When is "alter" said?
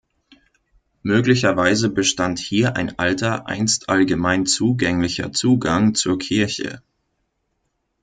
2.97-3.45